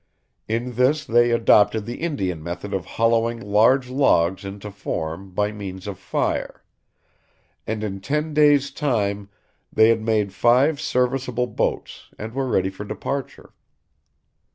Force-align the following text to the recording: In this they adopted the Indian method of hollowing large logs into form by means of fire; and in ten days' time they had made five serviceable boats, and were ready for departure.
In 0.47 0.73
this 0.77 1.05
they 1.05 1.29
adopted 1.29 1.85
the 1.85 1.97
Indian 2.01 2.41
method 2.41 2.73
of 2.73 2.85
hollowing 2.97 3.39
large 3.39 3.87
logs 3.91 4.43
into 4.43 4.71
form 4.71 5.29
by 5.29 5.51
means 5.51 5.85
of 5.85 5.99
fire; 5.99 6.63
and 7.67 7.83
in 7.83 7.99
ten 8.01 8.33
days' 8.33 8.71
time 8.71 9.29
they 9.71 9.89
had 9.89 10.01
made 10.01 10.33
five 10.33 10.81
serviceable 10.81 11.45
boats, 11.45 12.09
and 12.17 12.33
were 12.33 12.47
ready 12.47 12.71
for 12.71 12.83
departure. 12.83 13.53